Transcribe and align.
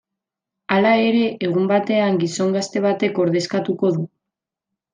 Hala 0.75 0.93
ere, 1.09 1.19
egun 1.49 1.67
batean 1.73 2.19
gizon 2.25 2.57
gazte 2.57 2.83
batek 2.89 3.23
ordezkatuko 3.27 3.93
du. 4.01 4.11